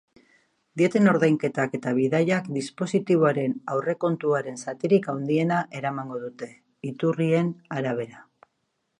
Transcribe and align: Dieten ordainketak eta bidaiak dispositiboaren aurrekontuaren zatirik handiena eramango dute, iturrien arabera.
Dieten 0.81 1.09
ordainketak 1.09 1.73
eta 1.79 1.91
bidaiak 1.97 2.47
dispositiboaren 2.55 3.53
aurrekontuaren 3.73 4.57
zatirik 4.65 5.09
handiena 5.13 5.59
eramango 5.81 6.17
dute, 6.23 6.49
iturrien 6.93 7.53
arabera. 7.81 8.25